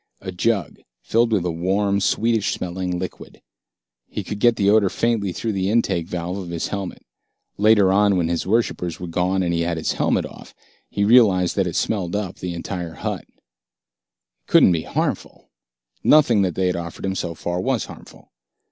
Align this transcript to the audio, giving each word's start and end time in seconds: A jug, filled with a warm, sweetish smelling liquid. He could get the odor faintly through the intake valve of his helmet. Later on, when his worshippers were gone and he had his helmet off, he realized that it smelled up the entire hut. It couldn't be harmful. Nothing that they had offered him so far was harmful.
A 0.19 0.31
jug, 0.31 0.79
filled 1.03 1.31
with 1.31 1.45
a 1.45 1.51
warm, 1.51 1.99
sweetish 2.01 2.53
smelling 2.55 2.97
liquid. 2.97 3.39
He 4.09 4.23
could 4.23 4.39
get 4.39 4.55
the 4.55 4.67
odor 4.67 4.89
faintly 4.89 5.31
through 5.31 5.51
the 5.51 5.69
intake 5.69 6.07
valve 6.07 6.39
of 6.39 6.49
his 6.49 6.69
helmet. 6.69 7.05
Later 7.59 7.91
on, 7.93 8.17
when 8.17 8.27
his 8.27 8.47
worshippers 8.47 8.99
were 8.99 9.05
gone 9.05 9.43
and 9.43 9.53
he 9.53 9.61
had 9.61 9.77
his 9.77 9.91
helmet 9.91 10.25
off, 10.25 10.55
he 10.89 11.03
realized 11.05 11.55
that 11.55 11.67
it 11.67 11.75
smelled 11.75 12.15
up 12.15 12.37
the 12.37 12.55
entire 12.55 12.95
hut. 12.95 13.25
It 13.29 13.35
couldn't 14.47 14.71
be 14.71 14.81
harmful. 14.81 15.51
Nothing 16.03 16.41
that 16.41 16.55
they 16.55 16.65
had 16.65 16.75
offered 16.75 17.05
him 17.05 17.13
so 17.13 17.35
far 17.35 17.61
was 17.61 17.85
harmful. 17.85 18.31